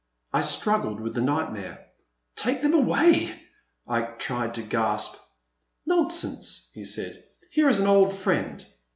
[0.33, 1.85] I struggled with the nightmare.
[2.35, 3.39] Take them away!
[3.61, 5.15] '* I tried to gasp.
[5.85, 8.65] Nonsense," he said, here is an old friend."